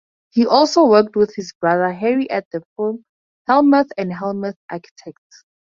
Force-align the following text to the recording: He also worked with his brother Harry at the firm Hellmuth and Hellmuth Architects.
He 0.31 0.47
also 0.47 0.87
worked 0.87 1.15
with 1.15 1.35
his 1.35 1.53
brother 1.53 1.93
Harry 1.93 2.27
at 2.31 2.47
the 2.51 2.63
firm 2.75 3.05
Hellmuth 3.47 3.91
and 3.99 4.11
Hellmuth 4.11 4.57
Architects. 4.71 5.43